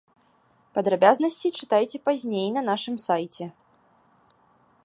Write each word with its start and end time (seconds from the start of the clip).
Падрабязнасці 0.77 1.47
чытайце 1.59 1.97
пазней 2.09 2.47
на 2.57 2.61
нашым 2.71 2.95
сайце. 3.07 3.53